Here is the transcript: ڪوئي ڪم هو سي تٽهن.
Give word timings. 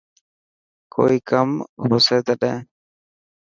ڪوئي 0.93 1.17
ڪم 1.29 1.49
هو 1.83 1.95
سي 2.05 2.17
تٽهن. 2.27 2.57